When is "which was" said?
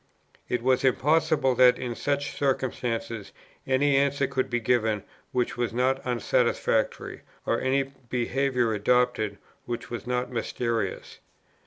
5.31-5.73, 9.65-10.07